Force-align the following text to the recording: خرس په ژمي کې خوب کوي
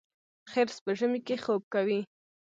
خرس 0.51 0.77
په 0.83 0.91
ژمي 0.99 1.19
کې 1.27 1.35
خوب 1.43 1.63
کوي 1.73 2.01